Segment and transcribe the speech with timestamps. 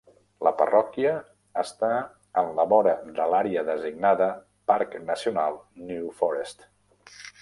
[0.45, 1.09] La parròquia
[1.63, 1.89] està
[2.41, 4.31] en la vora de l'àrea designada
[4.73, 6.67] Parc Nacional New Forest.